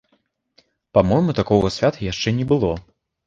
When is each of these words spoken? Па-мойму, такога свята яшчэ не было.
Па-мойму, 0.97 1.35
такога 1.39 1.71
свята 1.77 2.03
яшчэ 2.11 2.35
не 2.39 2.45
было. 2.55 2.73